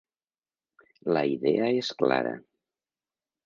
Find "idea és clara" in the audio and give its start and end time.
1.33-2.35